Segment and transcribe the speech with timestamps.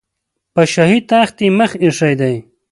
[0.53, 2.35] په شاهي تخت یې مخ ایښی دی.